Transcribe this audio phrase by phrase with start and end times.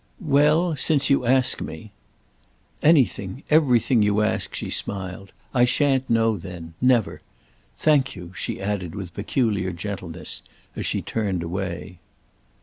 [0.25, 1.91] "Well—since you ask me."
[2.81, 5.31] "Anything, everything you ask," she smiled.
[5.53, 7.21] "I shan't know then—never.
[7.77, 10.41] Thank you," she added with peculiar gentleness
[10.75, 11.99] as she turned away.